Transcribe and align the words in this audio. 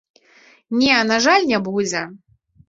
Не, 0.83 0.95
на 1.11 1.19
жаль, 1.27 1.45
не 1.53 1.61
будзе. 1.69 2.03